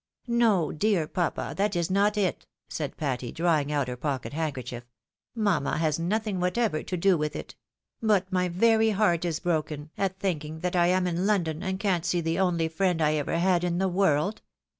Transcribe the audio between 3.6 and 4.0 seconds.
out her